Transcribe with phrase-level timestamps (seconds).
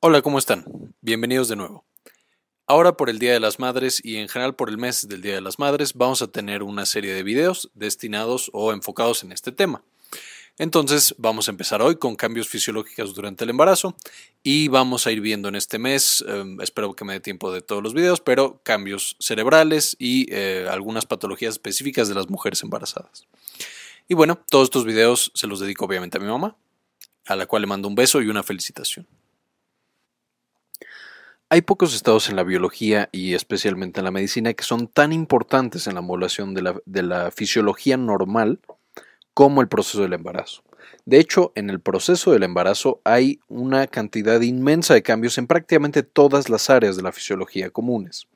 [0.00, 0.64] Hola, ¿cómo están?
[1.00, 1.84] Bienvenidos de nuevo.
[2.68, 5.34] Ahora por el Día de las Madres y en general por el mes del Día
[5.34, 9.50] de las Madres vamos a tener una serie de videos destinados o enfocados en este
[9.50, 9.82] tema.
[10.56, 13.96] Entonces vamos a empezar hoy con cambios fisiológicos durante el embarazo
[14.44, 17.60] y vamos a ir viendo en este mes, em, espero que me dé tiempo de
[17.60, 23.26] todos los videos, pero cambios cerebrales y eh, algunas patologías específicas de las mujeres embarazadas.
[24.06, 26.56] Y bueno, todos estos videos se los dedico obviamente a mi mamá,
[27.26, 29.08] a la cual le mando un beso y una felicitación.
[31.50, 35.86] Hay pocos estados en la biología y especialmente en la medicina que son tan importantes
[35.86, 38.60] en la modulación de la, fisiología normal
[39.32, 40.62] como el proceso del embarazo.
[41.06, 46.02] De hecho, en el proceso del embarazo hay una cantidad inmensa de cambios en prácticamente
[46.02, 48.26] todas las áreas de la fisiología comunes.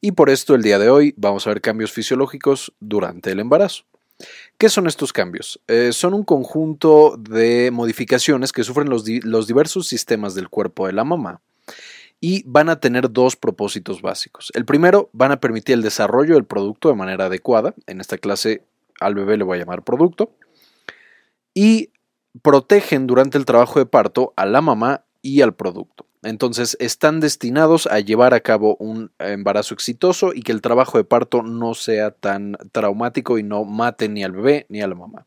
[0.00, 3.84] Y por esto el día de hoy vamos a ver cambios fisiológicos durante el embarazo.
[4.58, 5.60] ¿Qué son estos cambios?
[5.68, 11.04] Eh, son un conjunto de modificaciones que sufren los diversos sistemas del cuerpo de la
[11.04, 11.40] mamá
[12.24, 14.52] y van a tener dos propósitos básicos.
[14.54, 17.74] El primero, van a permitir el desarrollo del producto de manera adecuada.
[17.88, 18.62] En esta clase
[19.00, 20.30] al bebé le voy a llamar producto.
[21.52, 21.90] Y
[22.40, 26.06] protegen durante el trabajo de parto a la mamá y al producto.
[26.22, 31.04] Entonces están destinados a llevar a cabo un embarazo exitoso y que el trabajo de
[31.04, 35.26] parto no sea tan traumático y no mate ni al bebé ni a la mamá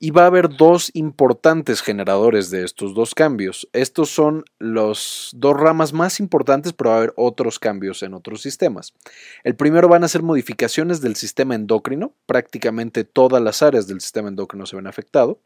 [0.00, 3.68] y va a haber dos importantes generadores de estos dos cambios.
[3.72, 8.40] Estos son los dos ramas más importantes, pero va a haber otros cambios en otros
[8.40, 8.94] sistemas.
[9.42, 14.28] El primero van a ser modificaciones del sistema endocrino, prácticamente todas las áreas del sistema
[14.28, 15.38] endocrino se ven afectados,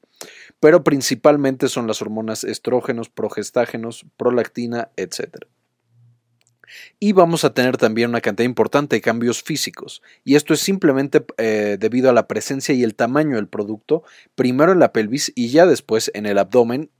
[0.61, 5.47] pero principalmente son las hormonas estrógenos, progestágenos, prolactina, etc
[6.98, 10.03] y vamos a tener también una cantidad importante de cambios físicos.
[10.25, 14.73] Y esto es simplemente eh, debido a la presencia y el tamaño del producto, primero
[14.73, 16.91] en la pelvis y ya después en el abdomen,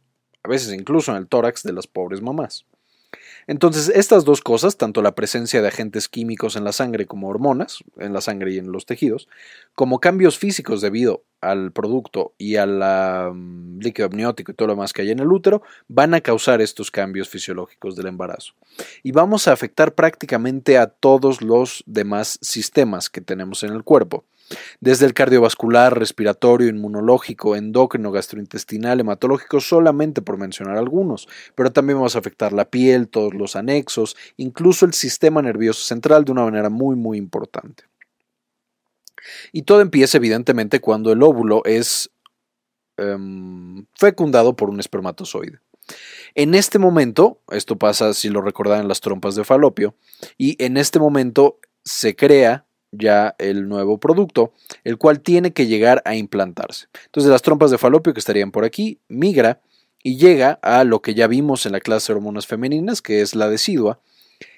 [0.43, 2.67] a veces incluso en el tórax de las pobres mamás.
[3.47, 7.84] Entonces, estas dos cosas, tanto la presencia de agentes químicos en la sangre como hormonas,
[7.99, 9.28] en la sangre y en los tejidos,
[9.75, 12.78] como cambios físicos debido al producto y al
[13.34, 16.61] mm, líquido amniótico y todo lo demás que hay en el útero, van a causar
[16.61, 18.55] estos cambios fisiológicos del embarazo.
[19.03, 24.25] Y vamos a afectar prácticamente a todos los demás sistemas que tenemos en el cuerpo
[24.81, 32.17] desde el cardiovascular, respiratorio, inmunológico, endocrino, gastrointestinal, hematológico, solamente por mencionar algunos, pero también vamos
[32.17, 36.71] a afectar la piel, todos los anexos, incluso el sistema nervioso central de una manera
[36.71, 37.85] muy, muy importante.
[39.53, 42.11] Y todo empieza evidentemente cuando el óvulo es
[42.97, 45.61] em, fecundado por un espermatozoide.
[46.34, 49.95] En este momento, esto pasa si lo recordan en las trompas de falopio,
[50.39, 54.53] y en este momento se crea ya el nuevo producto,
[54.84, 56.86] el cual tiene que llegar a implantarse.
[57.06, 59.60] Entonces, las trompas de falopio que estarían por aquí, migra
[60.03, 63.34] y llega a lo que ya vimos en la clase de hormonas femeninas, que es
[63.34, 64.00] la decidua,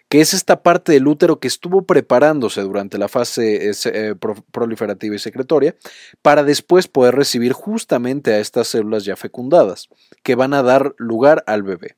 [0.09, 4.15] que es esta parte del útero que estuvo preparándose durante la fase eh, eh,
[4.51, 5.77] proliferativa y secretoria
[6.23, 9.89] para después poder recibir justamente a estas células ya fecundadas,
[10.23, 11.97] que van a dar lugar al bebé.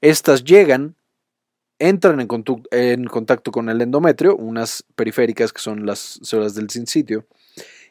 [0.00, 0.96] Estas llegan
[1.82, 7.26] entran en, contacto con el endometrio, unas periféricas que son las células del sincitio,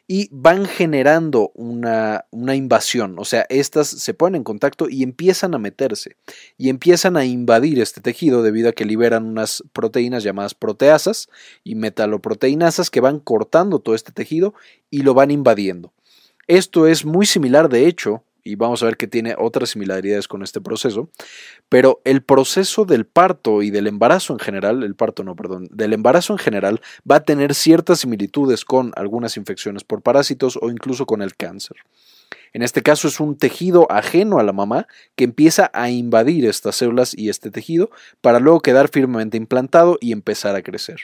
[0.08, 5.54] y van generando una, una, invasión, o sea, estas se ponen en contacto y empiezan
[5.54, 6.16] a meterse
[6.58, 11.28] y empiezan a invadir este tejido debido a que liberan unas proteínas llamadas proteasas
[11.62, 14.54] y metaloproteinasas que van cortando todo este tejido
[14.90, 15.92] y lo van invadiendo.
[16.48, 20.42] Esto es muy similar, de hecho, y vamos a ver que tiene otras similaridades con
[20.42, 21.08] este proceso,
[21.68, 25.92] pero el proceso del parto y del embarazo en general, el parto no, perdón, del
[25.92, 31.06] embarazo en general va a tener ciertas similitudes con algunas infecciones por parásitos o incluso
[31.06, 31.76] con el cáncer.
[32.52, 34.86] En este caso es un tejido ajeno a la mamá
[35.16, 40.12] que empieza a invadir estas células y este tejido para luego quedar firmemente implantado y
[40.12, 41.00] empezar a crecer.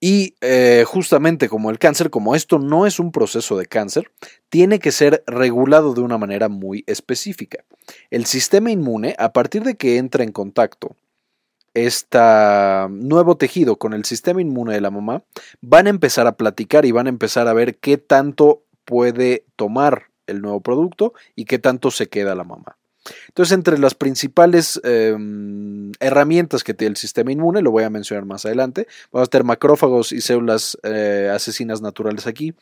[0.00, 4.10] Y eh, justamente como el cáncer, como esto no es un proceso de cáncer,
[4.48, 7.64] tiene que ser regulado de una manera muy específica.
[8.10, 10.96] El sistema inmune, a partir de que entra en contacto
[11.74, 12.18] este
[12.88, 15.22] nuevo tejido con el sistema inmune de la mamá,
[15.60, 20.06] van a empezar a platicar y van a empezar a ver qué tanto puede tomar
[20.26, 22.76] el nuevo producto y qué tanto se queda la mamá.
[23.28, 28.24] Entonces, entre las principales em, herramientas que tiene el sistema inmune, lo voy a mencionar
[28.24, 32.54] más adelante, vamos a tener macrófagos y células eh, asesinas naturales aquí,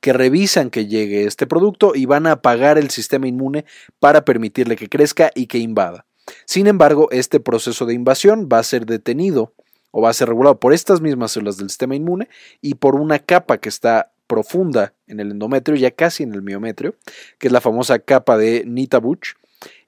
[0.00, 3.64] que revisan que llegue este producto y van a apagar el sistema inmune
[3.98, 6.06] para permitirle que crezca y que invada.
[6.44, 9.52] Sin embargo, este proceso de invasión va a ser detenido
[9.90, 12.28] o va a ser regulado por estas mismas células del sistema inmune
[12.60, 16.96] y por una capa que está profunda en el endometrio, ya casi en el miometrio,
[17.38, 19.34] que es la famosa capa de Nitabuch,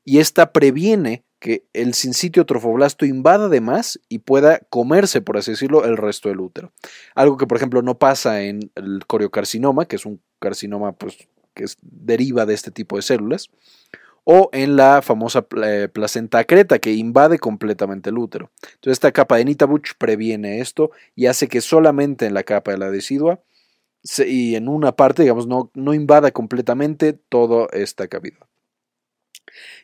[0.05, 5.51] y esta previene que el sincitio trofoblasto invada de más y pueda comerse, por así
[5.51, 6.73] decirlo, el resto del útero.
[7.15, 11.67] Algo que, por ejemplo, no pasa en el coriocarcinoma, que es un carcinoma pues, que
[11.83, 13.51] deriva de este tipo de células,
[14.25, 18.51] o en la famosa eh, placenta acreta, que invade completamente el útero.
[18.63, 22.79] Entonces, esta capa de Nitabuch previene esto y hace que solamente en la capa de
[22.79, 23.41] la decidua
[24.27, 28.47] y en una parte, digamos, no, no invada completamente toda esta cavidad.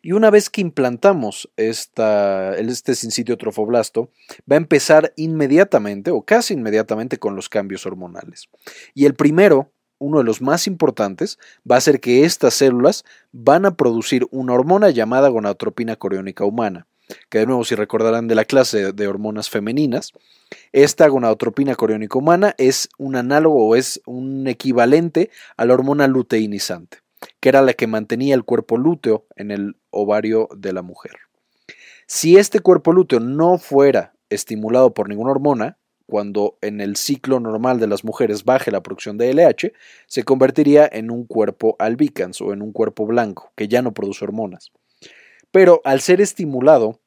[0.02, 4.10] Y una vez que implantamos este sincitio trofoblasto,
[4.50, 8.48] va a empezar inmediatamente o casi inmediatamente con los cambios hormonales.
[8.94, 11.38] Y el primero, uno de los más importantes,
[11.70, 16.86] va a ser que estas células van a producir una hormona llamada gonadotropina coriónica humana
[17.28, 20.12] que de nuevo si recordarán de la clase de hormonas femeninas,
[20.72, 26.98] esta gonadotropina coriónica humana es un análogo o es un equivalente a la hormona luteinizante
[27.40, 31.12] que era la que mantenía el cuerpo lúteo en el ovario de la mujer.
[32.06, 37.78] Si este cuerpo lúteo no fuera estimulado por ninguna hormona, cuando en el ciclo normal
[37.78, 39.72] de las mujeres baje la producción de LH,
[40.06, 44.24] se convertiría en un cuerpo albicans o en un cuerpo blanco, que ya no produce
[44.24, 44.72] hormonas.
[45.52, 47.00] Pero al ser estimulado,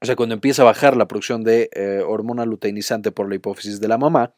[0.00, 3.80] o sea, cuando empieza a bajar la producción de eh, hormona luteinizante por la hipófisis
[3.80, 4.34] de la mamá,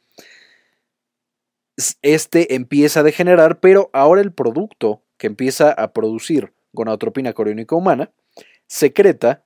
[2.02, 8.10] este empieza a degenerar, pero ahora el producto que empieza a producir gonadotropina coriónica humana
[8.66, 9.44] secreta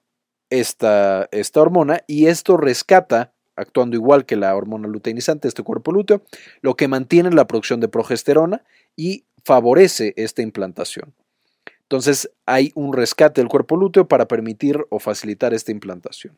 [0.50, 6.22] esta, esta hormona y esto rescata, actuando igual que la hormona luteinizante, este cuerpo lúteo,
[6.62, 8.64] lo que mantiene la producción de progesterona
[8.96, 11.14] y favorece esta implantación.
[11.82, 16.36] Entonces hay un rescate del cuerpo lúteo para permitir o facilitar esta implantación.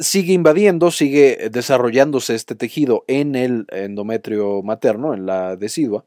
[0.00, 6.06] Sigue invadiendo, sigue desarrollándose este tejido en el endometrio materno, en la decidua,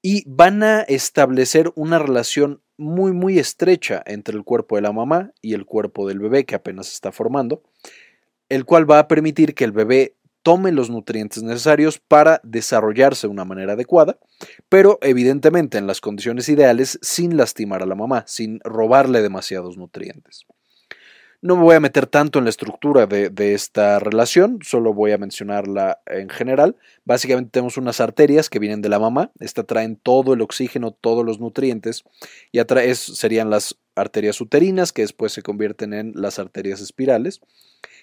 [0.00, 5.32] y van a establecer una relación muy, muy estrecha entre el cuerpo de la mamá
[5.42, 7.62] y el cuerpo del bebé que apenas está formando,
[8.48, 13.32] el cual va a permitir que el bebé tome los nutrientes necesarios para desarrollarse de
[13.32, 14.18] una manera adecuada,
[14.68, 20.46] pero evidentemente en las condiciones ideales sin lastimar a la mamá, sin robarle demasiados nutrientes.
[21.44, 25.18] No me voy a meter tanto en la estructura de, esta relación, solo voy a
[25.18, 26.76] mencionarla en general.
[27.04, 31.26] Básicamente tenemos unas arterias que vienen de la mamá, esta traen todo el oxígeno, todos
[31.26, 32.04] los nutrientes,
[32.52, 32.60] y
[32.94, 37.40] serían las arterias uterinas, que después se convierten en las arterias espirales.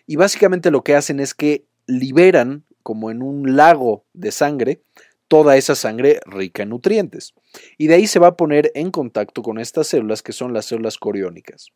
[0.05, 4.81] Y básicamente lo que hacen es que liberan, como en un lago de sangre,
[5.29, 7.33] toda esa sangre rica en nutrientes.
[7.77, 10.65] Y de ahí se va a poner en contacto con estas células que son las
[10.65, 11.71] células coriónicas.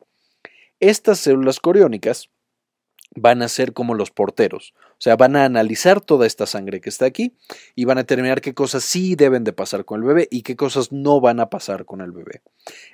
[0.85, 2.29] Estas células coriónicas
[3.15, 6.89] van a ser como los porteros, o sea, van a analizar toda esta sangre que
[6.89, 7.37] está aquí
[7.73, 10.57] y van a determinar qué cosas sí deben de pasar con el bebé y qué
[10.57, 12.41] cosas no van a pasar con el bebé.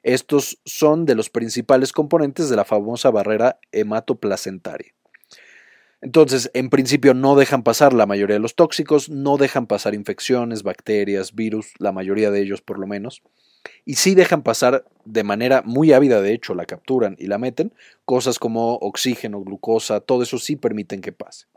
[0.03, 4.93] Estos son de los principales componentes de la famosa barrera hematoplacentaria.
[5.99, 10.61] Entonces, en principio no dejan pasar la mayoría de los tóxicos, no dejan pasar infecciones,
[10.61, 13.23] bacterias, virus, la mayoría de ellos por lo menos
[13.85, 17.73] y sí dejan pasar de manera muy ávida, de hecho, la capturan y la meten,
[18.05, 21.47] cosas como oxígeno, glucosa, todo eso sí permiten que pase,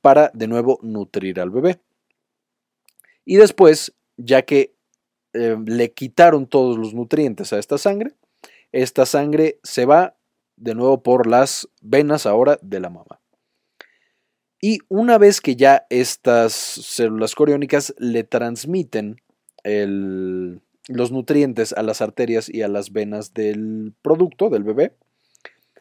[0.00, 1.80] para de nuevo nutrir al bebé.
[3.24, 4.74] Y después, ya que
[5.32, 8.12] eh, le quitaron todos los nutrientes a esta sangre,
[8.72, 10.16] esta sangre se va
[10.56, 13.20] de nuevo por las venas ahora de la mamá.
[14.60, 19.20] Y una vez que ya estas células coriónicas le transmiten
[19.64, 24.92] el, los nutrientes a las arterias y a las venas del producto, del bebé.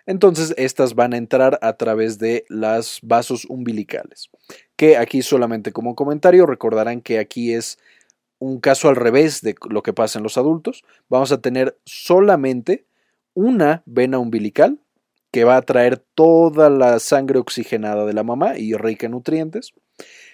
[0.08, 4.30] Entonces estas van a entrar a través de los vasos umbilicales,
[4.76, 7.80] que aquí solamente como comentario recordarán que aquí es
[8.38, 10.84] un caso al revés de lo que pasa en los adultos.
[11.10, 12.86] Vamos a tener solamente
[13.34, 14.80] una vena umbilical
[15.32, 19.74] que va a traer toda la sangre oxigenada de la mamá y rica en nutrientes,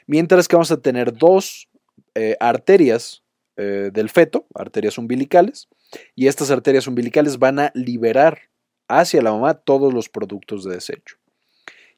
[0.06, 1.70] mientras que vamos a tener dos
[2.13, 3.24] eh, arterias
[3.62, 5.70] eh, del feto, arterias umbilicales,
[6.15, 8.39] y estas arterias umbilicales van a liberar
[8.88, 11.18] hacia la mamá todos los productos de desecho.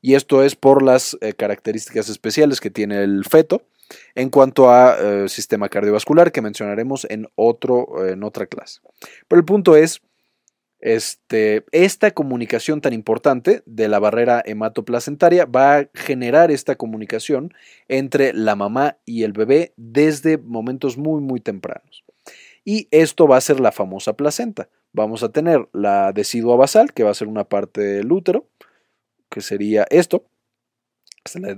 [0.02, 3.64] Y esto es por las eh, características especiales que tiene el feto
[4.16, 8.82] en cuanto a eh, sistema cardiovascular que mencionaremos en, otro, en otra clase.
[9.28, 10.02] Pero el punto es
[10.84, 17.54] este, esta comunicación tan importante de la barrera hematoplacentaria va a generar esta comunicación
[17.88, 22.04] entre la mamá y el bebé desde momentos muy, muy tempranos.
[22.66, 24.68] Y esto va a ser la famosa placenta.
[24.92, 28.50] Vamos a tener la decidua basal, que va a ser una parte del útero,
[29.30, 30.26] que sería esto,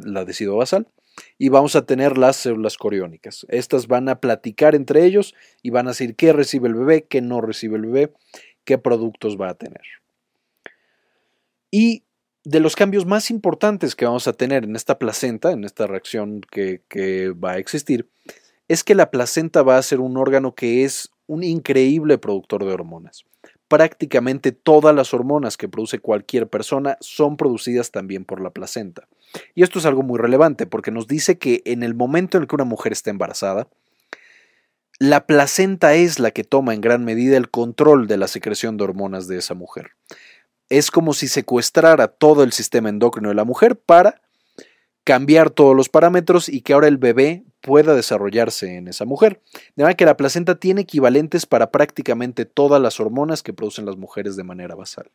[0.05, 0.87] la, decidua basal.
[1.39, 3.47] y vamos a tener las células coriónicas.
[3.49, 7.21] Estas van a platicar entre ellos y van a decir qué recibe el bebé, qué
[7.21, 8.13] no recibe el bebé,
[8.65, 9.81] qué productos va a tener.
[11.71, 12.03] Y
[12.43, 16.41] de los cambios más importantes que vamos a tener en esta placenta, en esta reacción
[16.41, 18.09] que, va a existir,
[18.67, 22.71] es que la placenta va a ser un órgano que es un increíble productor de
[22.71, 23.25] hormonas
[23.67, 29.07] prácticamente todas las hormonas que produce cualquier persona son producidas también por la placenta.
[29.53, 32.47] Y esto es algo muy relevante porque nos dice que en el momento en el
[32.47, 33.67] que una mujer está embarazada,
[34.99, 38.85] la placenta es la que toma en gran medida el control de la secreción de
[38.85, 39.91] hormonas de esa mujer.
[40.69, 44.21] Es como si secuestrara todo el sistema endocrino de la mujer para
[45.03, 49.41] cambiar todos los parámetros y que ahora el bebé pueda desarrollarse en esa mujer.
[49.75, 53.97] De manera que la placenta tiene equivalentes para prácticamente todas las hormonas que producen las
[53.97, 55.11] mujeres de manera basal.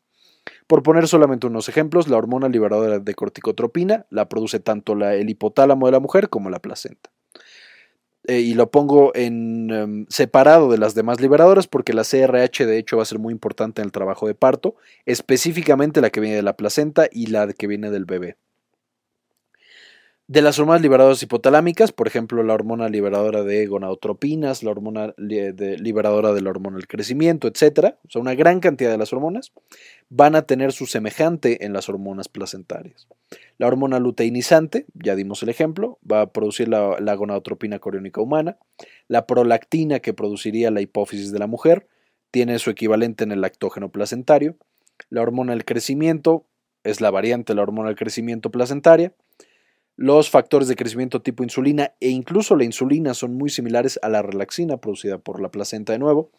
[0.66, 5.86] Por poner solamente unos ejemplos, la hormona liberadora de corticotropina la produce tanto el hipotálamo
[5.86, 7.10] de la mujer como la placenta.
[8.24, 12.78] Eh, y lo pongo en em, separado de las demás liberadoras porque la CRH de
[12.78, 16.36] hecho va a ser muy importante en el trabajo de parto, específicamente la que viene
[16.36, 18.36] de la placenta y la que viene del bebé.
[20.30, 26.32] De las hormonas liberadoras hipotalámicas, por ejemplo, la hormona liberadora de gonadotropinas, la hormona liberadora
[26.32, 27.96] de la hormona del crecimiento, etc.
[28.14, 29.50] O una gran cantidad de las hormonas
[30.08, 33.08] van a tener su semejante en las hormonas placentarias.
[33.58, 38.56] La hormona luteinizante, ya dimos el ejemplo, va a producir la, la gonadotropina coriónica humana.
[39.08, 41.88] La prolactina que produciría la hipófisis de la mujer
[42.30, 44.54] tiene su equivalente en el lactógeno placentario.
[45.08, 46.46] La hormona del crecimiento
[46.84, 49.12] es la variante de la hormona del crecimiento placentaria.
[50.02, 54.22] Los factores de crecimiento tipo insulina e incluso la insulina son muy similares a la
[54.22, 56.30] relaxina producida por la placenta de nuevo,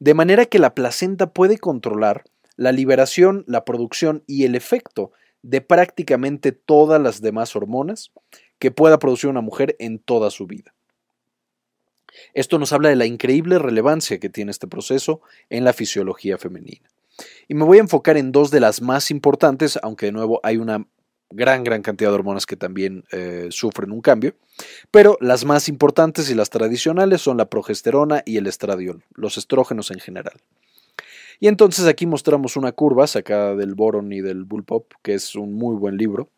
[0.00, 2.24] de manera que la placenta puede controlar
[2.56, 5.12] la liberación, la producción y el efecto
[5.42, 8.10] de prácticamente todas las demás hormonas
[8.58, 10.74] que pueda producir una mujer en toda su vida.
[12.34, 16.90] Esto nos habla de la increíble relevancia que tiene este proceso en la fisiología femenina.
[17.46, 20.56] Y me voy a enfocar en dos de las más importantes, aunque de nuevo hay
[20.56, 20.88] una
[21.30, 24.34] gran, gran cantidad de hormonas que también eh, sufren un cambio,
[24.90, 29.90] pero las más importantes y las tradicionales son la progesterona y el estradiol, los estrógenos
[29.90, 30.40] en general.
[31.40, 35.54] Y entonces aquí mostramos una curva sacada del Boron y del Bullpop, que es un
[35.54, 36.28] muy buen libro,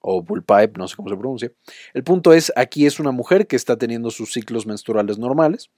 [0.00, 1.52] o Bullpipe, no sé cómo se pronuncia.
[1.94, 5.70] El punto es, aquí es una mujer que está teniendo sus ciclos menstruales normales,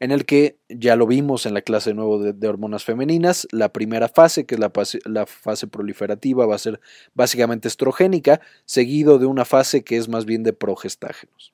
[0.00, 4.08] en el que ya lo vimos en la clase nuevo de, hormonas femeninas, la primera
[4.08, 4.72] fase, que es la,
[5.04, 6.80] la, fase proliferativa, va a ser
[7.14, 11.52] básicamente estrogénica, seguido de una fase que es más bien de progestágenos.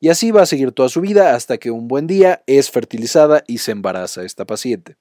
[0.00, 3.42] Y así va a seguir toda su vida hasta que un buen día es fertilizada
[3.46, 4.96] y se embaraza esta paciente.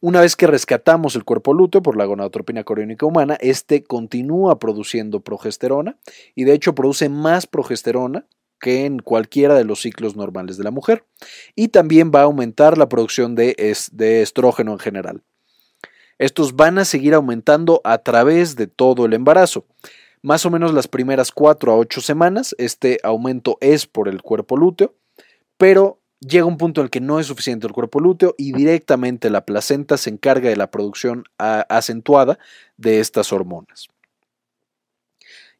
[0.00, 5.20] Una vez que rescatamos el cuerpo lúteo por la gonadotropina coriónica humana, este continúa produciendo
[5.20, 5.96] progesterona
[6.34, 8.26] y de hecho produce más progesterona
[8.64, 11.04] que en cualquiera de los ciclos normales de la mujer.
[11.54, 15.22] Y también va a aumentar la producción de, estrógeno en general.
[16.18, 19.66] Estos van a seguir aumentando a través de todo el embarazo.
[20.22, 24.56] Más o menos las primeras 4 a 8 semanas, este aumento es por el cuerpo
[24.56, 24.94] lúteo,
[25.58, 29.28] pero llega un punto en el que no es suficiente el cuerpo lúteo y directamente
[29.28, 32.38] la placenta se encarga de la producción acentuada
[32.78, 33.88] de estas hormonas.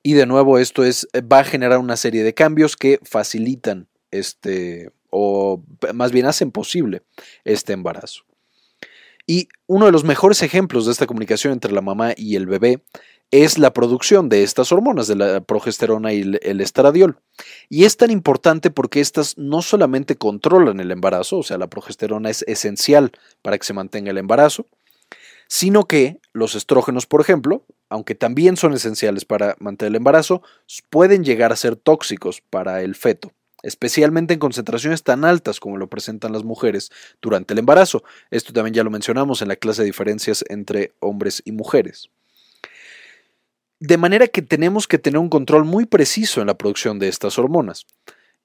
[0.06, 3.88] Y de nuevo, esto es, eh, va a generar una serie de cambios que facilitan
[4.11, 7.02] este, o más bien hacen posible
[7.44, 8.25] este embarazo.
[9.26, 12.82] Y uno de los mejores ejemplos de esta comunicación entre la mamá y el bebé
[13.30, 17.18] es la producción de estas hormonas, de la progesterona y el, estradiol.
[17.70, 22.28] Y es tan importante porque estas no solamente controlan el embarazo, o sea, la progesterona
[22.28, 24.66] es esencial para que se mantenga el embarazo,
[25.49, 30.43] sino que los estrógenos, por ejemplo, aunque también son esenciales para mantener el embarazo,
[30.91, 33.33] pueden llegar a ser tóxicos para el feto,
[33.63, 36.91] especialmente en concentraciones tan altas como lo presentan las mujeres
[37.23, 38.03] durante el embarazo.
[38.31, 42.11] Esto también ya lo mencionamos en la clase de diferencias entre hombres y mujeres.
[43.81, 47.39] De manera que tenemos que tener un control muy preciso en la producción de estas
[47.39, 47.87] hormonas.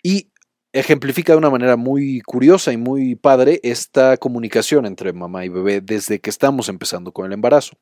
[0.03, 0.29] Y
[0.71, 5.81] ejemplifica de una manera muy curiosa y muy padre esta comunicación entre mamá y bebé
[5.81, 7.77] desde que estamos empezando con el embarazo.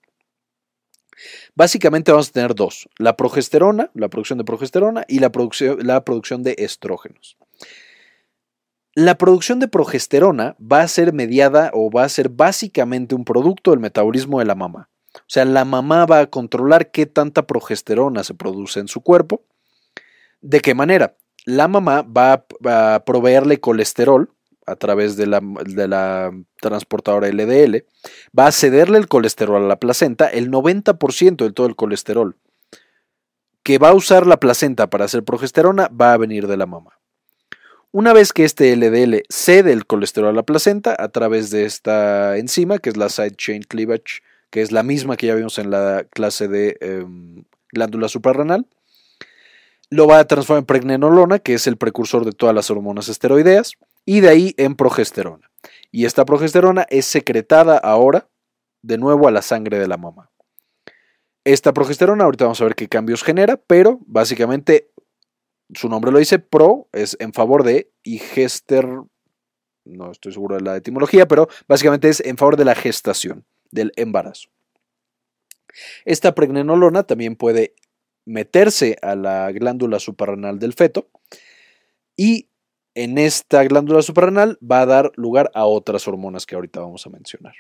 [1.56, 6.06] Básicamente vamos a tener dos, la progesterona, la producción de progesterona y la producción, la
[6.06, 7.38] producción de estrógenos.
[8.94, 13.72] La producción de progesterona va a ser mediada o va a ser básicamente un producto
[13.72, 14.90] del metabolismo de la mamá.
[15.14, 19.44] O sea, la mamá va a controlar qué tanta progesterona se produce en su cuerpo.
[20.42, 21.17] ¿De qué manera?
[21.48, 24.30] La mamá va a proveerle colesterol
[24.66, 27.86] a través de la, transportadora LDL,
[28.38, 32.36] va a cederle el colesterol a la placenta, el 90% de todo el colesterol
[33.64, 37.00] que va a usar la placenta para hacer progesterona va a venir de la mamá.
[37.92, 42.38] Una vez que este LDL cede el colesterol a la placenta a través de esta
[42.38, 45.72] enzima, que es la side chain cleavage, que es la misma que ya vimos en
[45.72, 48.68] la clase de em, glándula suprarrenal,
[49.90, 53.74] lo va a transformar en pregnenolona, que es el precursor de todas las hormonas esteroideas,
[54.06, 55.50] y de ahí en progesterona.
[55.92, 58.30] Y esta progesterona es secretada ahora
[58.82, 60.30] de nuevo a la sangre de la mamá.
[61.44, 64.92] Esta progesterona, ahorita vamos a ver qué cambios genera, pero básicamente
[65.74, 68.86] su nombre lo dice, pro es en favor de y gester,
[69.86, 73.92] no estoy seguro de la etimología, pero básicamente es en favor de la gestación, del
[73.96, 74.50] embarazo.
[76.06, 77.74] Esta pregnenolona también puede
[78.28, 81.08] meterse a la glándula suprarrenal del feto
[82.16, 82.50] y
[82.94, 87.10] en esta glándula suprarrenal va a dar lugar a otras hormonas que ahorita vamos a
[87.10, 87.54] mencionar.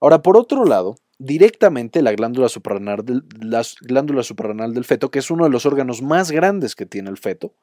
[0.00, 3.04] Ahora, por otro lado, directamente la glándula suprarrenal
[3.40, 7.08] la glándula suprarrenal del feto, que es uno de los órganos más grandes que tiene
[7.08, 7.54] el feto.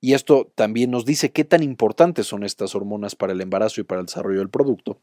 [0.00, 3.84] Y esto también nos dice qué tan importantes son estas hormonas para el embarazo y
[3.84, 4.98] para el desarrollo del producto.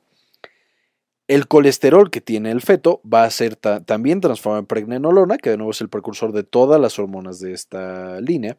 [1.31, 5.55] El colesterol que tiene el feto va a ser también transformado en pregnenolona, que de
[5.55, 8.57] nuevo es el precursor de todas las hormonas de esta línea,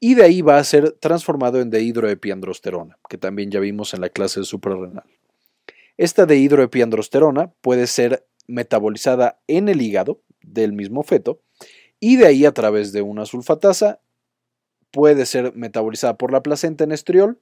[0.00, 4.08] y de ahí va a ser transformado en dehidroepiandrosterona, que también ya vimos en la
[4.08, 5.04] clase de suprarrenal.
[5.96, 11.42] Esta dehidroepiandrosterona puede ser metabolizada en el hígado del mismo feto
[12.00, 14.00] y de ahí a través de una sulfatasa
[14.90, 17.40] puede ser metabolizada por la placenta en estriol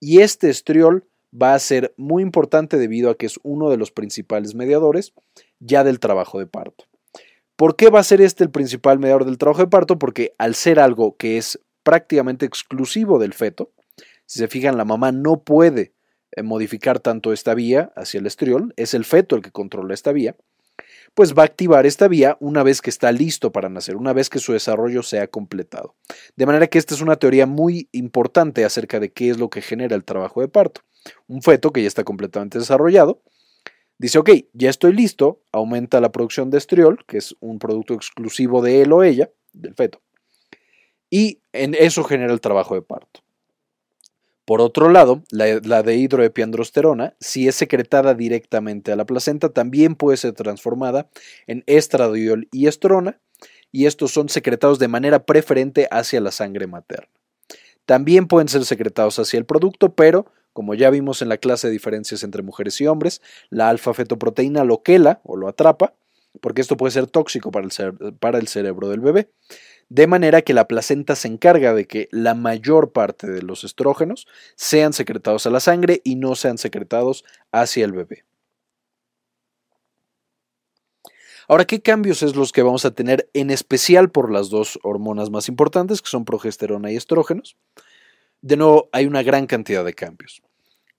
[0.00, 1.08] y este estriol
[1.40, 5.12] va a ser muy importante debido a que es uno de los principales mediadores
[5.58, 6.84] ya del trabajo de parto.
[7.56, 9.98] ¿Por qué va a ser este el principal mediador del trabajo de parto?
[9.98, 13.70] Porque al ser algo que es prácticamente exclusivo del feto,
[14.26, 15.92] si se fijan, la mamá no puede
[16.32, 20.12] eh, modificar tanto esta vía hacia el estriol, es el feto el que controla esta
[20.12, 20.36] vía,
[21.16, 24.28] pues va a activar esta vía una vez que está listo para nacer, una vez
[24.28, 25.96] que su desarrollo se ha completado.
[26.36, 29.62] De manera que esta es una teoría muy importante acerca de qué es lo que
[29.62, 30.82] genera el trabajo de parto.
[31.26, 33.22] Un feto que ya está completamente desarrollado,
[33.96, 38.60] dice, ok, ya estoy listo, aumenta la producción de estriol, que es un producto exclusivo
[38.60, 40.02] de él o ella, del feto,
[41.08, 43.20] y en eso genera el trabajo de parto.
[44.46, 50.16] Por otro lado, la, la dehidroepiandrosterona, si es secretada directamente a la placenta, también puede
[50.16, 51.10] ser transformada
[51.48, 53.20] en estradiol y estrona,
[53.72, 57.10] y estos son secretados de manera preferente hacia la sangre materna.
[57.86, 61.72] También pueden ser secretados hacia el producto, pero como ya vimos en la clase de
[61.72, 65.94] diferencias entre mujeres y hombres, la alfa-fetoproteína lo quela o lo atrapa,
[66.40, 69.28] porque esto puede ser tóxico para el cerebro del bebé
[69.88, 74.26] de manera que la placenta se encarga de que la mayor parte de los estrógenos
[74.56, 78.24] sean secretados a la sangre y no sean secretados hacia el bebé.
[81.48, 85.30] Ahora, ¿qué cambios es los que vamos a tener en especial por las dos hormonas
[85.30, 87.56] más importantes, que son progesterona y estrógenos?
[88.42, 90.42] De nuevo, hay una gran cantidad de cambios.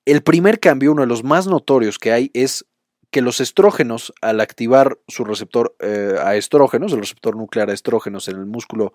[0.05, 2.65] El primer cambio, uno de los más notorios que hay, es
[3.11, 8.27] que los estrógenos, al activar su receptor eh, a estrógenos, el receptor nuclear a estrógenos
[8.27, 8.93] en el músculo,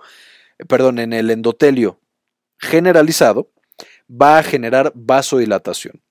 [0.59, 1.99] eh, perdón, en el endotelio
[2.59, 3.51] generalizado,
[4.11, 6.03] va a generar vasodilatación.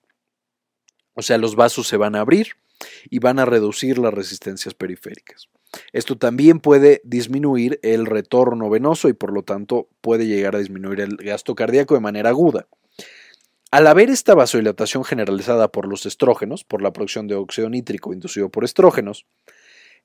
[1.14, 2.56] O sea, los vasos se van a abrir
[3.08, 5.48] y van a reducir las resistencias periféricas.
[5.92, 11.00] Esto también puede disminuir el retorno venoso y por lo tanto puede llegar a disminuir
[11.00, 12.66] el gasto cardíaco de manera aguda.
[13.72, 18.50] Al haber esta vasodilatación generalizada por los estrógenos, por la producción de óxido nítrico inducido
[18.50, 19.24] por estrógenos,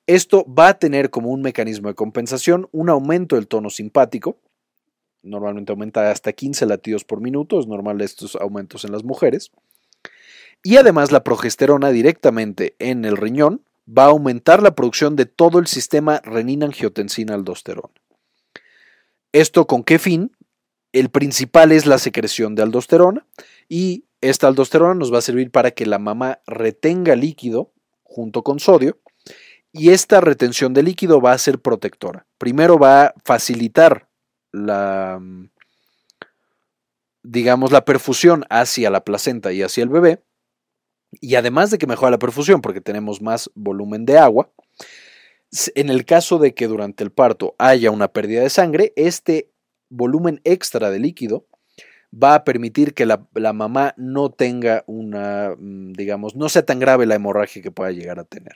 [0.06, 4.38] esto va a tener como un mecanismo de compensación un aumento del tono simpático,
[5.22, 9.52] normalmente aumenta hasta 15 latidos por minuto, es normal estos aumentos en las mujeres,
[10.64, 15.60] y además la progesterona directamente en el riñón va a aumentar la producción de todo
[15.60, 17.92] el sistema renina-angiotensina-aldosterona.
[19.34, 20.32] ¿Esto con qué fin?
[20.98, 23.24] El principal es la secreción de aldosterona
[23.70, 28.60] y esta aldosterona nos va a servir para que la mamá retenga líquido junto con
[28.60, 28.98] sodio
[29.72, 32.26] y esta retención de líquido va a ser protectora.
[32.40, 34.10] Primero va a facilitar
[34.52, 35.22] la
[37.22, 40.24] digamos la perfusión hacia la placenta y hacia el bebé
[41.12, 44.50] y además de que mejora la perfusión porque tenemos más volumen de agua,
[45.76, 49.52] en el caso de que durante el parto haya una pérdida de sangre, este
[49.90, 51.46] volumen extra de líquido
[52.12, 57.06] va a permitir que la, mamá no tenga una, mm, digamos, no sea tan grave
[57.06, 58.56] la hemorragia que pueda llegar a tener.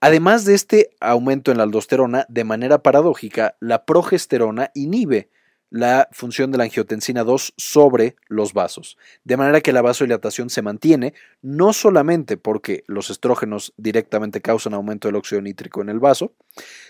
[0.00, 5.30] Además de este aumento en la aldosterona, de manera paradójica, la progesterona inhibe
[5.70, 10.62] la función de la angiotensina 2 sobre los vasos, de manera que la vasodilatación se
[10.62, 16.34] mantiene no solamente porque los estrógenos directamente causan aumento del óxido nítrico en el vaso,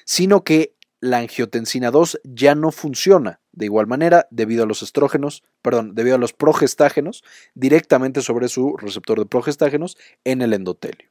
[0.05, 0.76] sino que
[1.07, 6.17] la angiotensina 2 ya no funciona de igual manera debido a los estrógenos, perdón, debido
[6.17, 11.09] a los progestágenos directamente sobre su receptor de progestágenos en el endotelio.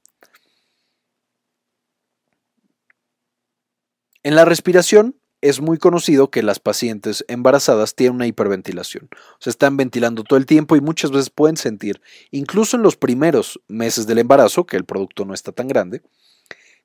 [4.23, 9.10] En la respiración es muy conocido que las pacientes embarazadas tienen una hiperventilación.
[9.12, 12.95] O sea, están ventilando todo el tiempo y muchas veces pueden sentir, incluso en los
[12.95, 16.01] primeros meses del embarazo, que el producto no está tan grande,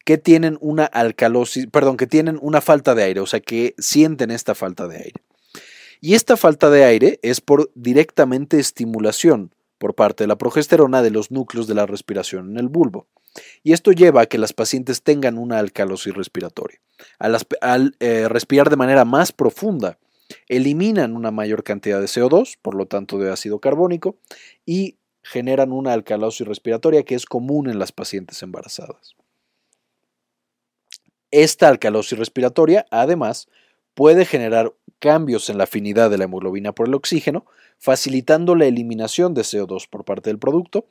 [0.05, 4.31] que tienen una alcalosis, perdón, que tienen una falta de aire, o sea, que sienten
[4.31, 5.23] esta falta de aire.
[6.01, 11.11] Y esta falta de aire es por directamente estimulación por parte de la progesterona de
[11.11, 13.07] los núcleos de la respiración en el bulbo.
[13.63, 16.81] Y esto lleva a que las pacientes tengan una alcalosis respiratoria.
[17.19, 19.99] Al, eh, respirar de manera más profunda,
[20.49, 24.17] eliminan una mayor cantidad de CO2, por lo tanto de ácido carbónico,
[24.67, 29.17] y generan una alcalosis respiratoria que es común en las pacientes embarazadas.
[31.31, 33.49] Esta alcalosis respiratoria, además,
[33.95, 37.47] puede generar cambios en la afinidad de la hemoglobina por el oxígeno,
[37.79, 40.89] facilitando la eliminación de CO2 por parte del producto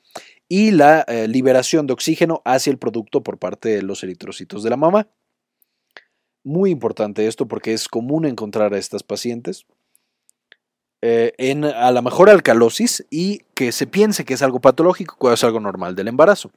[0.47, 4.69] y la eh, liberación de oxígeno hacia el producto por parte de los eritrocitos de
[4.71, 5.07] la mamá.
[6.43, 9.65] Muy importante esto porque es común encontrar a estas pacientes
[11.01, 15.35] eh, en a la mejor alcalosis y que se piense que es algo patológico cuando
[15.35, 16.51] es algo normal del embarazo.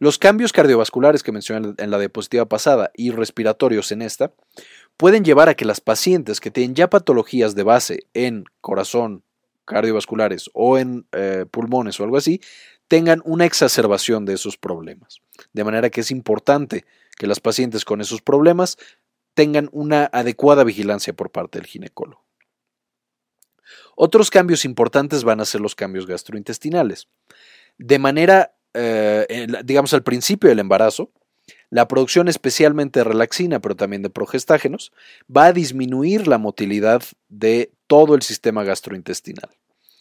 [0.00, 4.32] Los cambios cardiovasculares que mencioné en la diapositiva pasada y respiratorios en esta
[4.96, 9.22] pueden llevar a que las pacientes que tienen ya patologías de base en corazón,
[9.64, 12.40] cardiovasculares o en eh, pulmones o algo así,
[12.88, 15.20] tengan una exacerbación de esos problemas.
[15.52, 16.84] De manera que es importante
[17.16, 18.78] que las pacientes con esos problemas
[19.34, 22.25] tengan una adecuada vigilancia por parte del ginecólogo.
[23.96, 27.08] Otros cambios importantes van a ser los cambios gastrointestinales.
[27.78, 31.10] De manera, eh, digamos, al principio del embarazo,
[31.70, 34.92] la producción especialmente de relaxina, pero también de progestágenos,
[35.34, 39.50] va a disminuir la motilidad de todo el sistema gastrointestinal.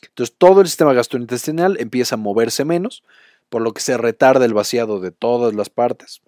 [0.04, 3.02] Entonces, todo el sistema gastrointestinal empieza a moverse menos,
[3.50, 6.22] por lo que se retarda el vaciado de todas las partes.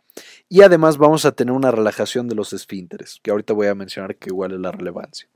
[0.48, 4.16] Y además vamos a tener una relajación de los esfínteres, que ahorita voy a mencionar
[4.16, 5.28] que igual es la relevancia.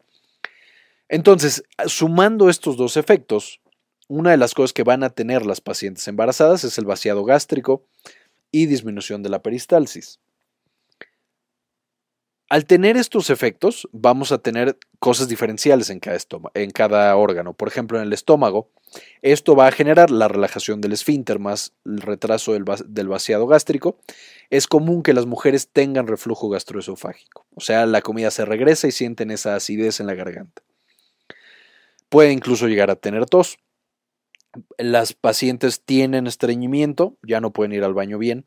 [1.12, 3.60] Entonces, sumando estos dos efectos,
[4.08, 7.86] una de las cosas que van a tener las pacientes embarazadas es el vaciado gástrico
[8.50, 10.21] y disminución de la peristalsis.
[12.47, 16.17] Al tener estos efectos, vamos a tener cosas diferenciales en cada,
[16.54, 17.54] en cada órgano.
[17.56, 18.69] Por ejemplo, en el estómago,
[19.21, 23.97] esto va a generar la relajación del esfínter más el retraso del, del vaciado gástrico.
[24.50, 28.91] Es común que las mujeres tengan reflujo gastroesofágico, o sea, la comida se regresa y
[28.93, 30.62] sienten esa acidez en la garganta.
[32.12, 33.58] Puede incluso llegar a tener tos.
[34.78, 38.45] Las pacientes tienen estreñimiento, ya no pueden ir al baño bien.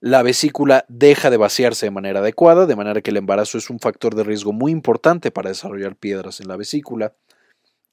[0.00, 3.80] La vesícula deja de vaciarse de manera adecuada, de manera que el embarazo es un
[3.80, 7.14] factor de riesgo muy importante para desarrollar piedras en la vesícula.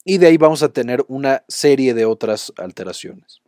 [0.03, 3.40] Y de ahí vamos a tener una serie de otras alteraciones.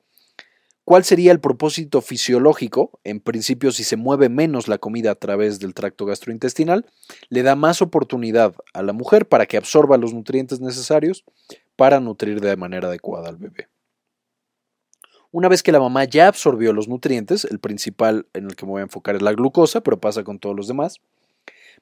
[0.86, 3.00] ¿Cuál sería el propósito fisiológico?
[3.06, 6.86] En principio, si se mueve menos la comida a través del tracto gastrointestinal,
[7.30, 11.24] le da más oportunidad a la mujer para que absorba los nutrientes necesarios
[11.78, 13.70] para nutrir de manera adecuada al bebé.
[15.32, 18.74] Una vez que la mamá ya absorbió los nutrientes, el principal en el que me
[18.74, 21.00] voy a enfocar es la glucosa, pero pasa con todos los demás,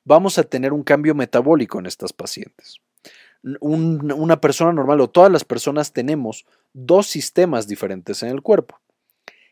[0.06, 2.78] vamos a tener un cambio metabólico en estas pacientes.
[3.60, 8.80] una persona normal o todas las personas tenemos dos sistemas diferentes en el cuerpo.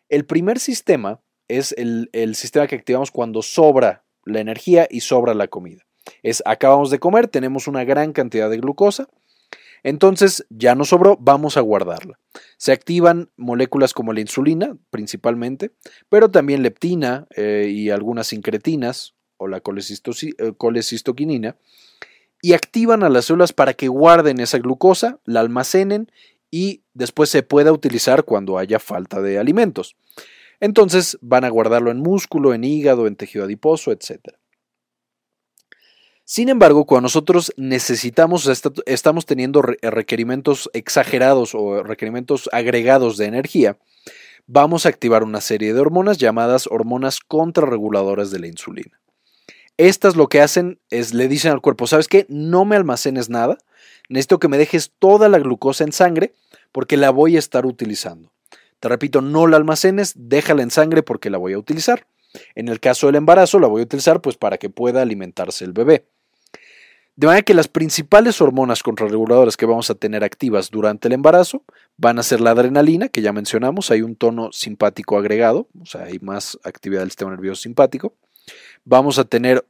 [0.09, 5.47] El primer sistema es el, sistema que activamos cuando sobra la energía y sobra la
[5.47, 5.85] comida.
[6.23, 9.07] Es acabamos de comer, tenemos una gran cantidad de glucosa,
[9.83, 12.19] entonces ya no sobró, vamos a guardarla.
[12.57, 15.71] Se activan moléculas como la insulina, principalmente,
[16.09, 21.55] pero también leptina eh, y algunas incretinas o la eh, colecistoquinina,
[22.41, 26.11] y activan a las células para que guarden esa glucosa, la almacenen
[26.51, 29.95] y después se pueda utilizar cuando haya falta de alimentos.
[30.59, 34.35] Entonces van a guardarlo en músculo, en hígado, en tejido adiposo, etc.
[36.25, 38.47] Sin embargo, cuando nosotros necesitamos,
[38.85, 43.79] estamos teniendo requerimientos exagerados o requerimientos agregados de energía,
[44.45, 49.01] vamos a activar una serie de hormonas llamadas hormonas contrarreguladoras de la insulina.
[49.77, 52.25] Estas lo que hacen es le dicen al cuerpo, ¿sabes qué?
[52.29, 53.57] No me almacenes nada,
[54.09, 56.33] necesito que me dejes toda la glucosa en sangre
[56.71, 58.31] porque la voy a estar utilizando.
[58.79, 62.05] Te repito, no la almacenes, déjala en sangre porque la voy a utilizar.
[62.55, 65.73] En el caso del embarazo, la voy a utilizar pues para que pueda alimentarse el
[65.73, 66.05] bebé.
[67.15, 71.63] De manera que las principales hormonas contrarreguladoras que vamos a tener activas durante el embarazo
[71.97, 76.03] van a ser la adrenalina, que ya mencionamos, hay un tono simpático agregado, o sea,
[76.03, 78.13] hay más actividad del sistema nervioso simpático.
[78.85, 79.65] Vamos a tener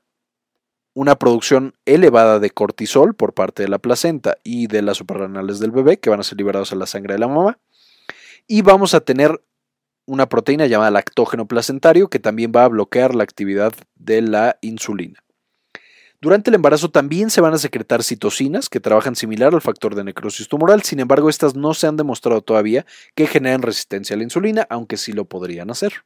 [1.00, 5.72] una producción elevada de cortisol por parte de la placenta y de las suprarrenales del
[5.72, 7.58] bebé que van a ser liberados a la sangre de la mamá.
[8.48, 9.42] Y vamos a tener
[10.06, 15.24] una proteína llamada lactógeno placentario que también va a bloquear la actividad de la insulina.
[16.20, 20.04] Durante el embarazo también se van a secretar citocinas que trabajan similar al factor de
[20.04, 22.86] necrosis tumoral, sin embargo estas no se han demostrado todavía
[23.16, 26.04] que generan resistencia a la insulina, aunque sí lo podrían hacer.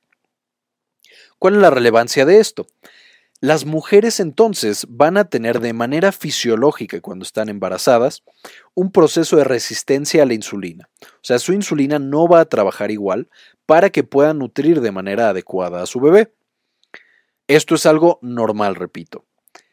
[1.40, 2.68] ¿Cuál es la relevancia de esto?
[3.44, 8.24] Las mujeres entonces van a tener de manera fisiológica cuando están embarazadas
[8.74, 10.90] un proceso de resistencia a la insulina.
[11.02, 13.28] O sea, su insulina no va a trabajar igual
[13.66, 16.34] para que puedan nutrir de manera adecuada a su bebé.
[17.50, 19.26] Esto es algo normal, repito.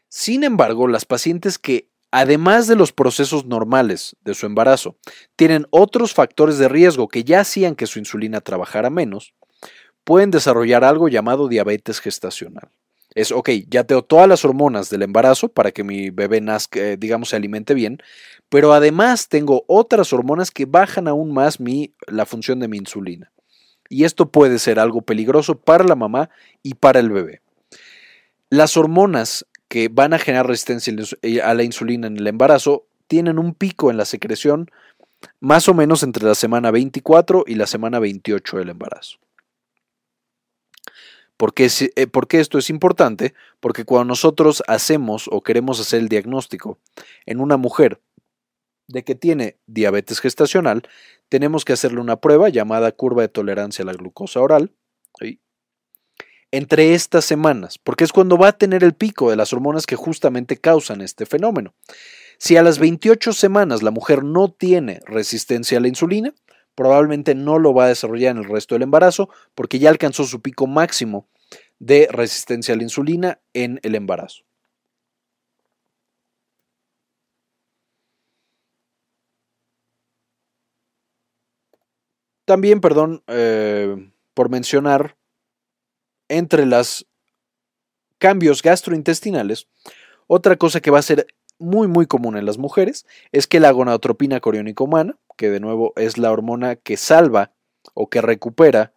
[0.09, 4.97] Sin embargo, las pacientes que, además de los procesos normales de su embarazo,
[5.37, 9.33] tienen otros factores de riesgo que ya hacían que su insulina trabajara menos,
[10.03, 12.73] pueden desarrollar algo llamado diabetes gestacional.
[13.15, 16.97] Es, ok, ya tengo todas las hormonas del embarazo para que mi bebé nazca, eh,
[16.97, 17.99] digamos, se alimente bien,
[18.49, 23.33] pero además tengo otras hormonas que bajan aún más mi, la función de mi insulina.
[23.89, 26.31] Y esto puede ser algo peligroso para la mamá
[26.63, 27.43] y para el bebé.
[28.49, 30.93] Las hormonas que van a generar resistencia
[31.23, 34.71] eh, a la insulina en el embarazo tienen un pico en la secreción
[35.41, 39.19] más o menos entre la semana 24 y la semana 28 del embarazo.
[41.41, 43.33] ¿Por qué, eh, ¿Por qué, esto es importante?
[43.61, 46.79] Porque cuando nosotros hacemos o queremos hacer el diagnóstico
[47.25, 48.03] en una mujer
[48.89, 50.83] de que tiene diabetes gestacional,
[51.31, 54.75] tenemos que hacerle una prueba llamada curva de tolerancia a la glucosa oral
[56.51, 59.97] entre estas semanas, porque es cuando va a tener el pico de las hormonas que
[59.97, 61.73] justamente causan este fenómeno.
[62.37, 66.35] Si a las 28 semanas la mujer no tiene resistencia a la insulina,
[66.81, 70.41] probablemente no lo va a desarrollar en el resto del embarazo porque ya alcanzó su
[70.41, 71.29] pico máximo
[71.79, 74.45] de resistencia a la insulina en el embarazo.
[82.47, 85.19] También, perdón, eh, por mencionar
[86.31, 87.07] entre los
[88.17, 89.69] cambios gastrointestinales,
[90.29, 91.27] otra cosa que va a ser
[91.61, 95.93] muy muy común en las mujeres es que la gonadotropina coriónica humana, que de nuevo
[95.97, 97.53] es la hormona que salva
[97.95, 98.93] o que recupera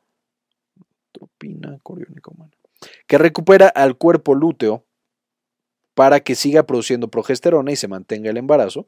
[3.07, 4.83] que recupera al cuerpo lúteo
[5.93, 8.87] para que siga produciendo progesterona y se mantenga el embarazo.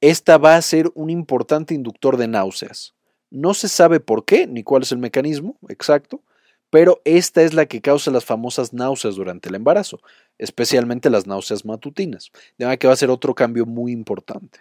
[0.00, 2.94] Esta va a ser un importante inductor de náuseas.
[3.30, 6.22] No se sabe por qué ni cuál es el mecanismo exacto,
[6.70, 10.00] pero esta es la que causa las famosas náuseas durante el embarazo,
[10.38, 14.60] especialmente las náuseas matutinas, de manera que va a ser otro cambio muy importante.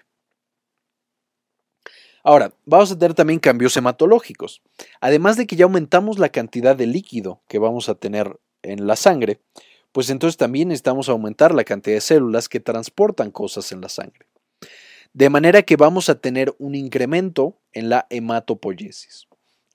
[2.24, 4.62] Ahora, vamos a tener también cambios hematológicos.
[5.00, 8.98] Además de que ya aumentamos la cantidad de líquido que vamos a tener en la
[8.98, 9.40] sangre,
[9.94, 14.26] pues entonces también necesitamos aumentar la cantidad de células que transportan cosas en la sangre.
[15.14, 19.29] De manera que vamos a tener un incremento en la hematopoiesis.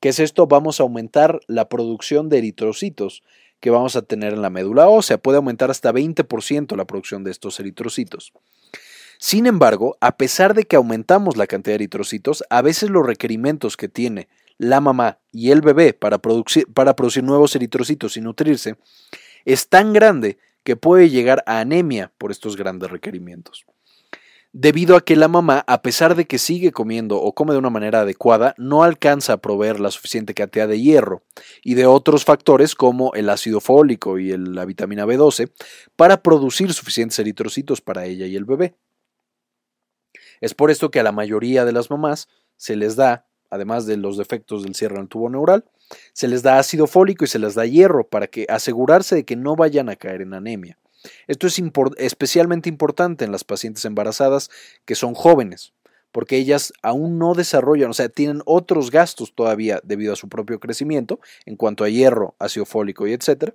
[0.05, 0.47] ¿Qué es esto?
[0.47, 3.23] Vamos a aumentar la producción de eritrocitos
[3.59, 5.17] que vamos a tener en la médula ósea.
[5.17, 8.35] Puede aumentar hasta 20% la producción de estos eritrocitos.
[9.17, 13.79] Sin embargo, a pesar de que aumentamos la cantidad de eritrocitos, a veces los requerimientos
[13.79, 18.77] que tiene la mamá y el bebé para producir, para producir nuevos eritrocitos y nutrirse
[19.47, 23.65] es tan grande que puede llegar a anemia por estos grandes requerimientos
[24.55, 27.71] debido a que la mamá, a pesar de que sigue comiendo o come de una
[27.71, 31.25] manera adecuada, no alcanza a proveer la suficiente cantidad de hierro
[31.65, 35.51] y de otros factores como el ácido fólico y la vitamina B12
[35.97, 38.77] para producir suficientes eritrocitos para ella y el bebé.
[40.41, 43.97] Es por esto que a la mayoría de las mamás se les da, además de
[43.97, 45.65] los defectos del cierre del tubo neural,
[46.13, 49.35] se les da ácido fólico y se les da hierro para que asegurarse de que
[49.35, 50.79] no vayan a caer en anemia.
[51.27, 51.61] Esto es
[51.99, 54.51] especialmente importante en las pacientes embarazadas
[54.85, 55.73] que son jóvenes,
[56.13, 60.61] porque ellas aún no desarrollan, o sea, tienen otros gastos todavía debido a su propio
[60.61, 63.55] crecimiento en cuanto a hierro, ácido fólico y etcétera,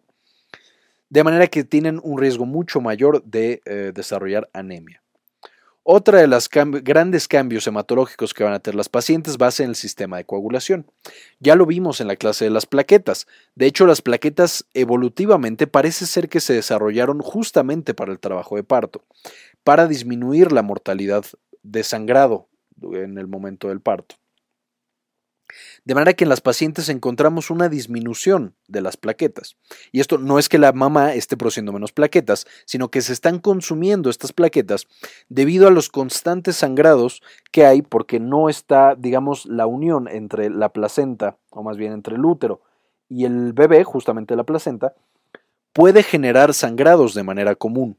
[1.10, 5.02] de manera que tienen un riesgo mucho mayor de eh, desarrollar anemia.
[5.92, 9.64] Otra de los grandes cambios hematológicos que van a tener las pacientes va a ser
[9.64, 10.86] en el sistema de coagulación.
[11.40, 13.26] Ya lo vimos en la clase de las plaquetas.
[13.56, 18.64] De hecho, las plaquetas evolutivamente parece ser que se desarrollaron justamente para el trabajo de
[18.64, 19.04] parto,
[19.64, 21.26] para disminuir la mortalidad
[21.64, 22.48] de sangrado
[22.80, 24.14] en el momento del parto.
[25.86, 29.58] De manera que en las pacientes encontramos una disminución de las plaquetas.
[29.92, 33.40] Y esto no es que la mamá esté produciendo menos plaquetas, sino que se están
[33.40, 34.88] consumiendo estas plaquetas
[35.30, 40.70] debido a los constantes sangrados que hay porque no está, digamos, la unión entre la
[40.70, 42.62] placenta, o más bien entre el útero
[43.10, 44.94] y el bebé, justamente la placenta,
[45.74, 47.98] puede generar sangrados de manera común.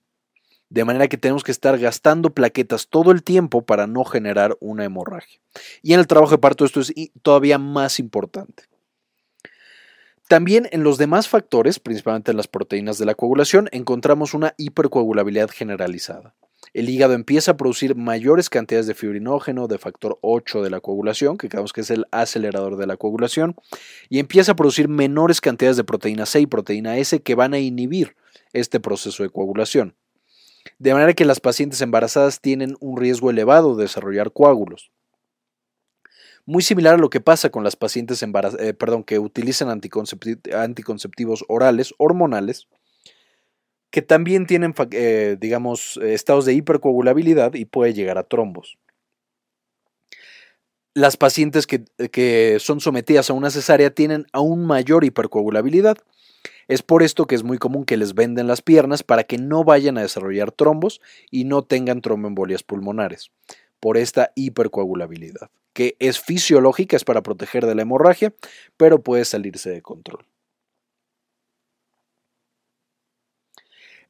[0.70, 4.85] De manera que tenemos que estar gastando plaquetas todo el tiempo para no generar una
[4.85, 5.40] hemorragia.
[5.83, 8.64] Y en el trabajo de parto esto es todavía más importante.
[10.28, 15.50] También en los demás factores, principalmente en las proteínas de la coagulación, encontramos una hipercoagulabilidad
[15.50, 16.37] generalizada.
[16.72, 21.37] El hígado empieza a producir mayores cantidades de fibrinógeno, de factor 8 de la coagulación,
[21.37, 23.56] que creemos que es el acelerador de la coagulación,
[24.09, 27.59] y empieza a producir menores cantidades de proteína C y proteína S que van a
[27.59, 28.14] inhibir
[28.52, 29.96] este proceso de coagulación.
[30.80, 34.90] De manera que las pacientes embarazadas tienen un riesgo elevado de desarrollar coágulos.
[36.46, 38.74] Muy similar a lo que pasa con las pacientes eh,
[39.06, 42.66] que utilizan anticonceptivos orales, hormonales,
[43.90, 48.78] que también tienen, eh, digamos, estados de hipercoagulabilidad y puede llegar a trombos.
[50.94, 55.98] Las pacientes que, que son sometidas a una cesárea tienen aún mayor hipercoagulabilidad.
[56.70, 59.64] Es por esto que es muy común que les venden las piernas para que no
[59.64, 63.33] vayan a desarrollar trombos y no tengan tromboembolias pulmonares,
[63.80, 68.33] por esta hipercoagulabilidad, que es fisiológica, es para proteger de la hemorragia,
[68.76, 70.24] pero puede salirse de control.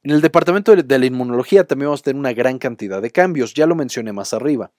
[0.03, 3.55] En el departamento de la inmunología también vamos a tener una gran cantidad de cambios,
[3.55, 4.71] ya lo mencioné más arriba,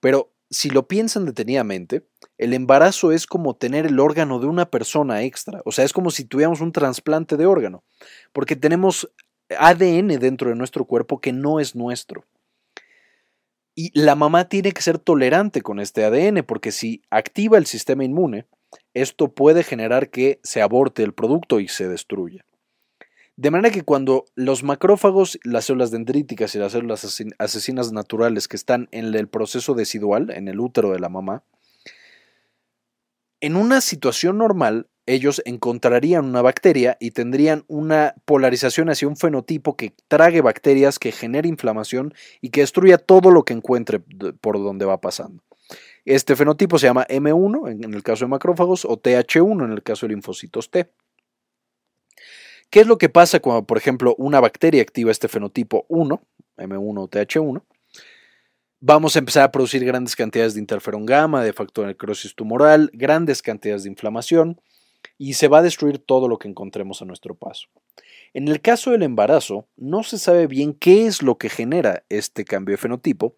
[0.00, 2.06] pero si lo piensan detenidamente,
[2.38, 6.10] el embarazo es como tener el órgano de una persona extra, o sea, es como
[6.10, 7.84] si tuviéramos un trasplante de órgano,
[8.32, 9.10] porque tenemos
[9.58, 12.24] ADN dentro de nuestro cuerpo que no es nuestro.
[13.74, 18.04] Y la mamá tiene que ser tolerante con este ADN, porque si activa el sistema
[18.04, 18.46] inmune,
[18.94, 22.46] esto puede generar que se aborte el producto y se destruya.
[23.36, 28.56] De manera que cuando los macrófagos, las células dendríticas y las células asesinas naturales que
[28.56, 31.44] están en el proceso decidual, en el útero de la mamá,
[33.42, 39.76] en una situación normal, ellos encontrarían una bacteria y tendrían una polarización hacia un fenotipo
[39.76, 44.00] que trague bacterias, que genere inflamación y que destruya todo lo que encuentre
[44.40, 45.44] por donde va pasando.
[46.06, 50.06] Este fenotipo se llama M1 en el caso de macrófagos o TH1 en el caso
[50.06, 50.90] de linfocitos T.
[52.70, 56.20] ¿Qué es lo que pasa cuando, por ejemplo, una bacteria activa este fenotipo 1,
[56.58, 57.62] M1 o TH1?
[58.80, 62.90] Vamos a empezar a producir grandes cantidades de interferón gamma, de factor de necrosis tumoral,
[62.92, 64.60] grandes cantidades de inflamación
[65.18, 67.68] y se va a destruir todo lo que encontremos a nuestro paso.
[68.34, 72.44] En el caso del embarazo, no se sabe bien qué es lo que genera este
[72.44, 73.36] cambio de fenotipo,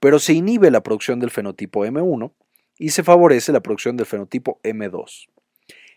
[0.00, 2.32] pero se inhibe la producción del fenotipo M1
[2.78, 5.28] y se favorece la producción del fenotipo M2.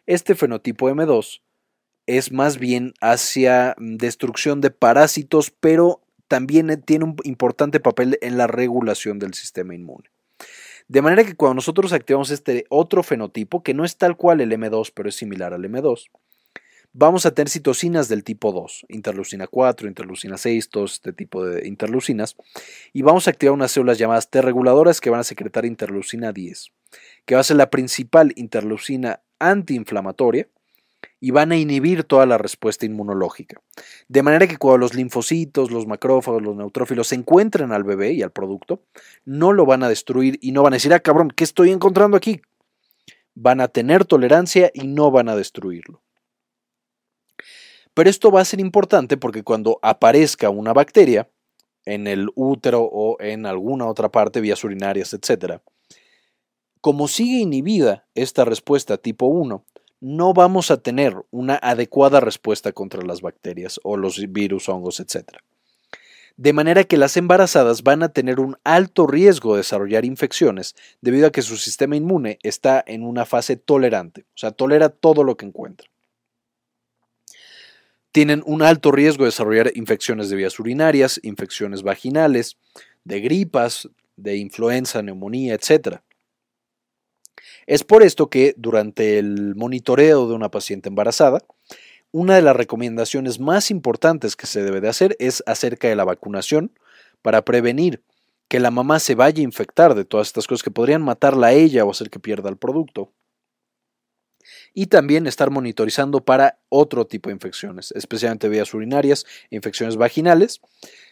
[0.05, 1.41] Este fenotipo M2
[2.05, 8.17] es más bien hacia mm, destrucción de parásitos, pero también eh, tiene un importante papel
[8.21, 10.09] en la regulación del sistema inmune.
[10.87, 14.51] De manera que cuando nosotros activamos este otro fenotipo, que no es tal cual el
[14.51, 16.09] M2, pero es similar al M2,
[16.91, 21.67] vamos a tener citocinas del tipo 2, interleucina 4, interleucina 6, todo este tipo de
[21.67, 22.35] interleucinas,
[22.91, 26.71] y vamos a activar unas células llamadas T reguladoras que van a secretar interleucina 10,
[27.25, 30.47] que va a ser la principal interleucina antiinflamatoria,
[31.19, 33.61] y van a inhibir toda la respuesta inmunológica.
[34.07, 38.21] De manera que cuando los linfocitos, los macrófagos, los neutrófilos se encuentren al bebé y
[38.21, 38.83] al producto,
[39.25, 42.17] no lo van a destruir y no van a decir, ah, cabrón, ¿qué estoy encontrando
[42.17, 42.41] aquí?
[43.35, 46.01] Van a tener tolerancia y no van a destruirlo.
[47.93, 51.29] Pero esto va a ser importante porque cuando aparezca una bacteria
[51.85, 55.61] en el útero o en alguna otra parte, vías urinarias, etc.,
[56.81, 59.63] como sigue inhibida esta respuesta tipo 1,
[60.03, 65.37] no vamos a tener una adecuada respuesta contra las bacterias o los virus, hongos, etc.
[66.35, 71.27] De manera que las embarazadas van a tener un alto riesgo de desarrollar infecciones debido
[71.27, 75.37] a que su sistema inmune está en una fase tolerante, o sea, tolera todo lo
[75.37, 75.87] que encuentra.
[78.11, 82.57] Tienen un alto riesgo de desarrollar infecciones de vías urinarias, infecciones vaginales,
[83.05, 86.01] de gripas, de influenza, neumonía, etc.
[87.67, 91.39] Es por esto que durante el monitoreo de una paciente embarazada,
[92.11, 96.03] una de las recomendaciones más importantes que se debe de hacer es acerca de la
[96.03, 96.71] vacunación
[97.21, 98.03] para prevenir
[98.47, 101.53] que la mamá se vaya a infectar de todas estas cosas que podrían matarla a
[101.53, 103.11] ella o hacer que pierda el producto.
[104.75, 110.61] Y también estar monitorizando para otro tipo de infecciones, especialmente vías urinarias, infecciones vaginales,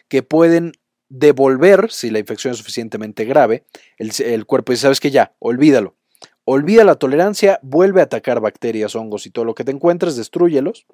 [0.08, 0.72] que pueden
[1.08, 3.64] devolver, si la infección es suficientemente grave,
[3.98, 5.96] el, cuerpo dice, sabes que ya, olvídalo,
[6.44, 10.86] Olvida la tolerancia, vuelve a atacar bacterias, hongos y todo lo que te encuentres, destruyelos.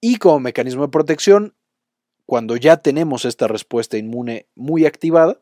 [0.00, 1.54] Y como mecanismo de protección,
[2.26, 5.40] cuando ya tenemos esta respuesta inmune muy activada,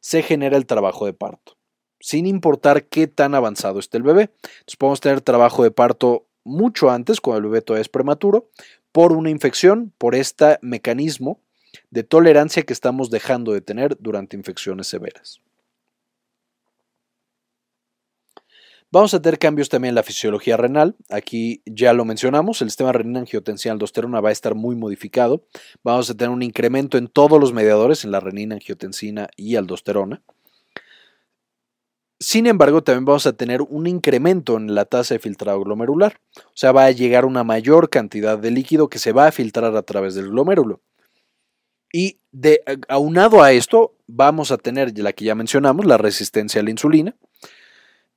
[0.00, 1.56] se genera el trabajo de parto,
[1.98, 4.30] sin importar qué tan avanzado esté el bebé.
[4.42, 8.50] Entonces podemos tener trabajo de parto mucho antes, cuando el bebé todavía es prematuro,
[8.92, 11.40] por una infección, por este mecanismo
[11.90, 15.40] de tolerancia que estamos dejando de tener durante infecciones severas.
[18.94, 20.94] Vamos a tener cambios también en la fisiología renal.
[21.10, 25.42] Aquí ya lo mencionamos, el sistema renina-angiotensina-aldosterona va a estar muy modificado.
[25.82, 30.22] Vamos a tener un incremento en todos los mediadores, en la renina, angiotensina y aldosterona.
[32.20, 36.20] Sin embargo, también vamos a tener un incremento en la tasa de filtrado glomerular.
[36.36, 39.74] O sea, va a llegar una mayor cantidad de líquido que se va a filtrar
[39.74, 40.82] a través del glomérulo.
[41.92, 42.20] Y
[42.86, 47.16] aunado a esto, vamos a tener la que ya mencionamos, la resistencia a la insulina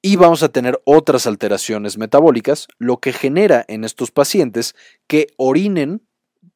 [0.02, 4.76] y vamos a tener otras alteraciones metabólicas, lo que genera en estos pacientes
[5.08, 6.02] que orinen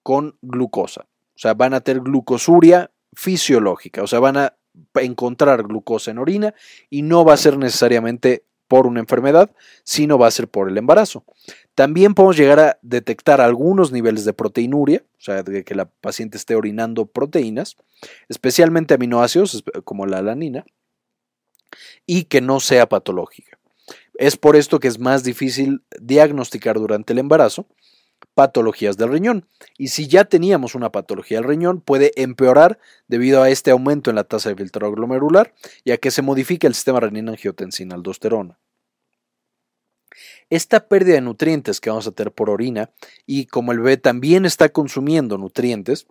[0.03, 1.07] con glucosa.
[1.35, 4.55] O sea, van a tener glucosuria fisiológica, o sea, van a
[4.95, 6.53] encontrar glucosa en orina
[6.89, 9.51] y no va a ser necesariamente por una enfermedad,
[9.83, 11.25] sino va a ser por el embarazo.
[11.75, 16.37] También podemos llegar a detectar algunos niveles de proteinuria, o sea, de que la paciente
[16.37, 17.75] esté orinando proteínas,
[18.29, 20.63] especialmente aminoácidos como la alanina,
[22.05, 23.57] y que no sea patológica.
[24.15, 27.67] Es por esto que es más difícil diagnosticar durante el embarazo
[28.33, 29.47] patologías del riñón.
[29.77, 34.15] Y si ya teníamos una patología del riñón, puede empeorar debido a este aumento en
[34.15, 35.53] la tasa de filtrado glomerular
[35.83, 38.57] y a que se modifique el sistema renina-angiotensina-aldosterona.
[40.51, 42.89] Esta pérdida de nutrientes que vamos a tener por orina
[43.25, 46.07] y como el bebé también está consumiendo nutrientes,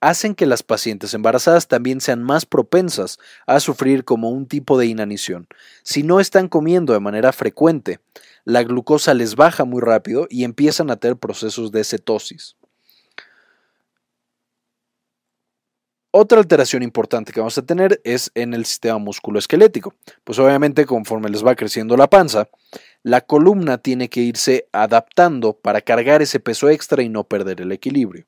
[0.00, 4.86] hacen que las pacientes embarazadas también sean más propensas a sufrir como un tipo de
[4.86, 5.46] inanición.
[5.84, 8.00] Si no están comiendo de manera frecuente,
[8.44, 12.56] la glucosa les baja muy rápido y empiezan a tener procesos de cetosis.
[16.16, 19.94] Otra alteración importante que vamos a tener es en el sistema musculoesquelético.
[20.22, 22.48] Pues obviamente conforme les va creciendo la panza,
[23.04, 27.70] la columna tiene que irse adaptando para cargar ese peso extra y no perder el
[27.70, 28.24] equilibrio.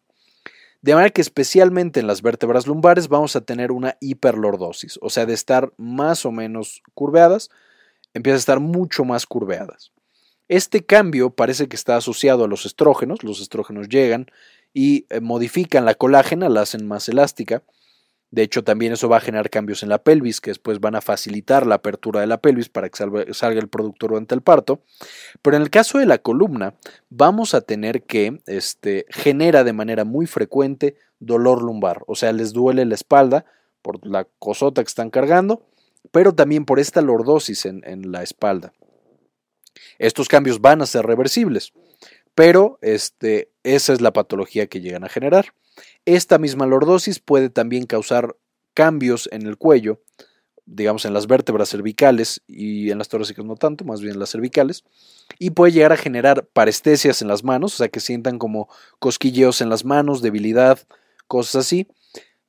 [0.82, 5.24] De manera que especialmente en las vértebras lumbares vamos a tener una hiperlordosis, o sea,
[5.24, 7.48] de estar más o menos curveadas,
[8.12, 9.92] empieza a estar mucho más curveadas.
[10.46, 14.26] Este cambio parece que está asociado a los estrógenos, los estrógenos llegan
[14.74, 17.62] y eh, modifican la colágena, la hacen más elástica,
[18.30, 21.00] de hecho, también eso va a generar cambios en la pelvis, que después van a
[21.00, 24.82] facilitar la apertura de la pelvis para que salga, el producto durante el parto.
[25.42, 26.74] Pero en el caso de la columna,
[27.08, 32.02] vamos a tener que este, genera de manera muy frecuente dolor lumbar.
[32.08, 33.44] O sea, les duele la espalda
[33.80, 35.64] por la cosota que están cargando,
[36.10, 38.72] pero también por esta lordosis en, la espalda.
[39.98, 41.72] Estos cambios van a ser reversibles,
[42.34, 45.54] pero este, esa es la patología que llegan a generar.
[46.06, 48.36] Esta misma lordosis puede también causar
[48.74, 50.00] cambios en el cuello,
[50.64, 54.30] digamos en las vértebras cervicales y en las torácicas no tanto, más bien en las
[54.30, 54.84] cervicales,
[55.40, 58.68] y puede llegar a generar parestesias en las manos, o sea que sientan como
[59.00, 60.78] cosquilleos en las manos, debilidad,
[61.26, 61.88] cosas así.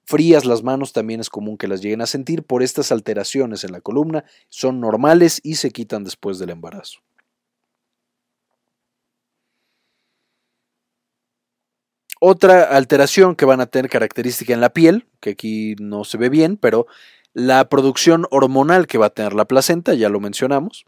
[0.06, 3.72] Frías las manos también es común que las lleguen a sentir por estas alteraciones en
[3.72, 7.00] la columna, son normales y se quitan después del embarazo.
[12.20, 16.30] Otra alteración que van a tener característica en la piel, que aquí no se ve
[16.30, 16.88] bien, pero
[17.34, 20.86] la producción hormonal que va a tener la placenta, ya lo mencionamos.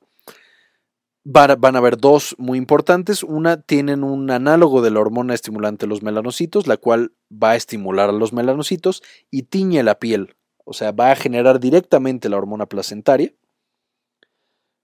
[1.23, 3.21] Van a haber dos muy importantes.
[3.21, 7.55] Una, tienen un análogo de la hormona estimulante de los melanocitos, la cual va a
[7.55, 10.35] estimular a los melanocitos y tiñe la piel.
[10.65, 13.31] O sea, va a generar directamente la hormona placentaria,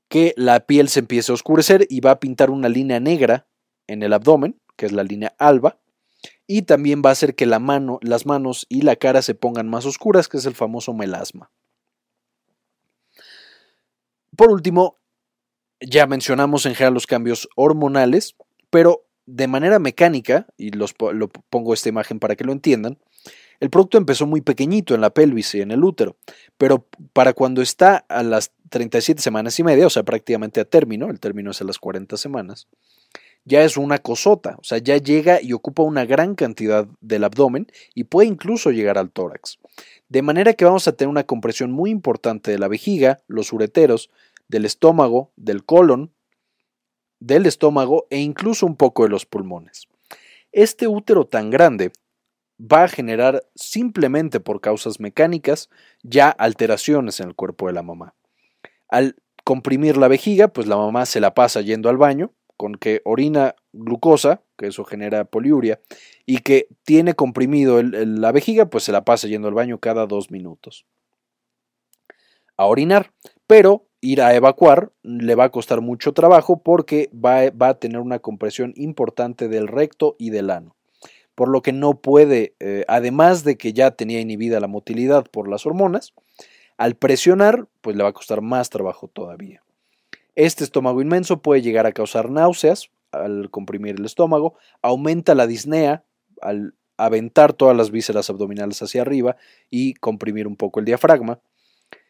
[0.08, 3.48] que la piel se empiece a oscurecer y va a pintar una línea negra
[3.88, 5.80] en el abdomen, que es la línea alba,
[6.47, 9.67] y también va a hacer que la mano, las manos y la cara se pongan
[9.67, 11.51] más oscuras, que es el famoso melasma.
[14.36, 14.97] Por último,
[15.80, 18.36] ya mencionamos en general los cambios hormonales,
[18.69, 22.99] pero de manera mecánica, y los, lo pongo esta imagen para que lo entiendan,
[23.59, 26.17] el producto empezó muy pequeñito en la pelvis y en el útero,
[26.57, 31.09] pero para cuando está a las 37 semanas y media, o sea, prácticamente a término,
[31.09, 32.67] el término es a las 40 semanas,
[33.46, 37.68] ya es una cosota, o sea, ya llega y ocupa una gran cantidad del abdomen
[37.93, 39.60] y puede incluso llegar al tórax.
[40.10, 44.10] De manera que vamos a tener una compresión muy importante de la vejiga, los ureteros,
[44.48, 46.12] del estómago, del colon,
[47.20, 49.88] del estómago e incluso un poco de los pulmones.
[50.52, 51.91] Este útero tan grande
[52.60, 55.70] va a generar simplemente por causas mecánicas
[56.04, 58.16] ya alteraciones en el cuerpo de la mamá.
[58.88, 63.01] Al comprimir la vejiga, pues la mamá se la pasa yendo al baño, con que
[63.06, 65.80] orina glucosa, que eso genera poliuria,
[66.26, 70.32] y que tiene comprimido la vejiga, pues se la pasa yendo al baño cada dos
[70.32, 70.86] minutos.
[72.58, 73.12] A orinar,
[73.47, 78.20] pero ir a evacuar le va a costar mucho trabajo porque va, a tener una
[78.20, 80.76] compresión importante del recto y del ano.
[81.36, 85.49] por lo que no puede, eh, además de que ya tenía inhibida la motilidad por
[85.49, 86.14] las hormonas,
[86.78, 89.64] al presionar, pues le va a costar más trabajo todavía.
[90.36, 96.03] Este estómago inmenso puede llegar a causar náuseas al comprimir el estómago, aumenta la disnea
[96.41, 99.38] al aventar todas las vísceras abdominales hacia arriba
[99.69, 101.39] y comprimir un poco el diafragma.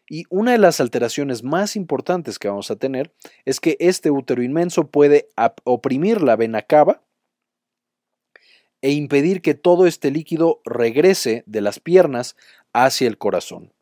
[0.07, 3.11] Y una de las alteraciones más importantes que vamos a tener
[3.43, 5.27] es que este útero inmenso puede
[5.63, 7.01] oprimir la vena cava
[8.81, 12.35] e impedir que todo este líquido regrese de las piernas
[12.71, 13.74] hacia el corazón.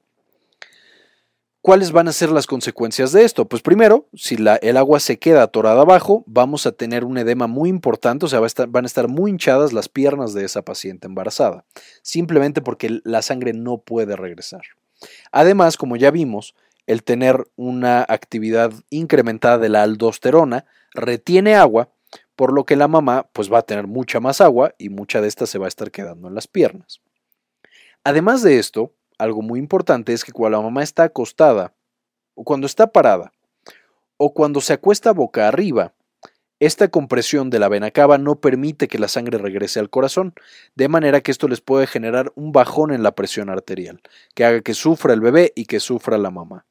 [1.63, 3.47] ¿Cuáles van a ser las consecuencias de esto?
[3.47, 7.69] Pues primero, si el agua se queda atorada abajo, vamos a tener un edema muy
[7.69, 11.63] importante, o sea, van a estar muy hinchadas las piernas de esa paciente embarazada,
[12.01, 14.63] simplemente porque la sangre no puede regresar.
[15.31, 16.53] Además, como ya vimos,
[16.85, 21.87] el tener una actividad incrementada de la aldosterona retiene agua,
[22.35, 25.29] por lo que la mamá pues va a tener mucha más agua y mucha de
[25.29, 26.99] esta se va a estar quedando en las piernas.
[28.03, 28.91] Además de esto,
[29.23, 31.73] algo muy importante es que cuando la mamá está acostada,
[32.35, 33.31] o cuando está parada,
[34.17, 35.93] o cuando se acuesta boca arriba,
[36.59, 40.33] esta compresión de la vena cava no permite que la sangre regrese al corazón,
[40.75, 44.01] de manera que esto les puede generar un bajón en la presión arterial,
[44.33, 46.65] que haga que sufra el bebé y que sufra la mamá.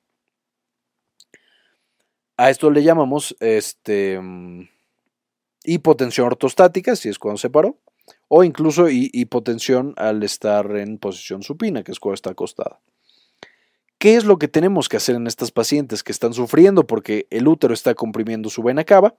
[2.39, 4.69] A esto le llamamos este, mm,
[5.65, 7.77] hipotensión ortostática, si es cuando se paró,
[8.29, 12.81] o incluso hipotensión al estar en posición supina, que es cuando está acostada.
[13.99, 17.47] ¿Qué es lo que tenemos que hacer en estas pacientes que están sufriendo porque el
[17.47, 19.15] útero está comprimiendo su vena cava?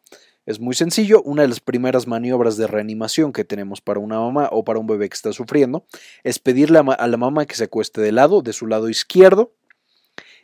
[0.45, 4.49] Es muy sencillo, una de las primeras maniobras de reanimación que tenemos para una mamá
[4.51, 5.85] o para un bebé que está sufriendo
[6.25, 9.53] es pedirle a la mamá que se acueste de lado, de su lado izquierdo,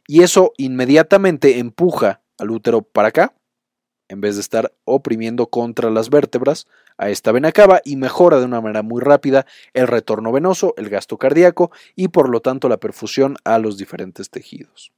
[0.08, 3.36] y eso inmediatamente empuja al útero para acá,
[4.08, 6.66] en vez de estar oprimiendo contra las vértebras
[7.00, 10.90] a esta vena cava y mejora de una manera muy rápida el retorno venoso, el
[10.90, 14.92] gasto cardíaco y por lo tanto la perfusión a los diferentes tejidos.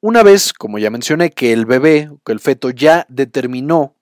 [0.00, 3.94] Una vez, como ya mencioné, que el bebé, que el feto ya determinó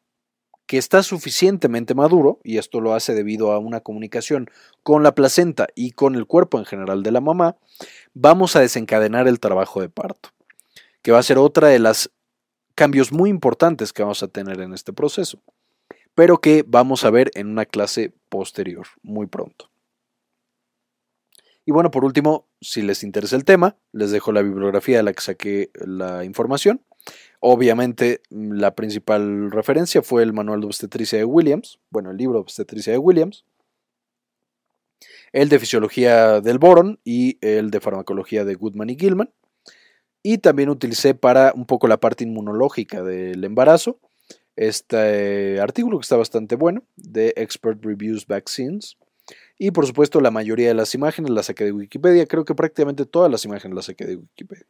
[0.67, 4.49] que está suficientemente maduro, y esto lo hace debido a una comunicación
[4.85, 7.57] con la placenta y con el cuerpo en general de la mamá,
[8.15, 10.31] vamos a desencadenar el trabajo de parto
[11.03, 12.11] que va a ser otra de las
[12.81, 15.43] cambios muy importantes que vamos a tener en este proceso,
[16.15, 19.71] pero que vamos a ver en una clase posterior, muy pronto.
[21.67, 25.13] Y bueno, por último, si les interesa el tema, les dejo la bibliografía de la
[25.13, 26.81] que saqué la información.
[27.39, 32.41] Obviamente, la principal referencia fue el manual de obstetricia de Williams, bueno, el libro de
[32.45, 33.45] obstetricia de Williams,
[35.35, 39.35] el de fisiología del boron y el de farmacología de Goodman y Gilman.
[40.23, 43.99] Y también utilicé para un poco la parte inmunológica del embarazo
[44.61, 48.99] este artículo que está bastante bueno de Expert Reviews Vaccines.
[49.59, 52.27] Y por supuesto la mayoría de las imágenes las saqué de Wikipedia.
[52.27, 54.67] Creo que prácticamente todas las imágenes las saqué de Wikipedia.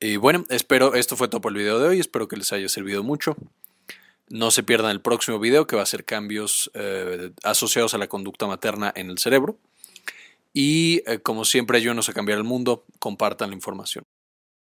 [0.00, 2.68] Y bueno, espero, esto fue todo por el video de hoy, espero que les haya
[2.68, 3.36] servido mucho.
[4.28, 8.06] No se pierdan el próximo video que va a ser cambios eh, asociados a la
[8.06, 9.58] conducta materna en el cerebro.
[10.60, 14.04] Y eh, como siempre, ayúdenos a cambiar el mundo, compartan la información.